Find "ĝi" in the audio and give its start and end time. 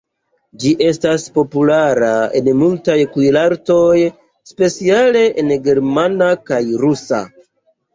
0.61-0.69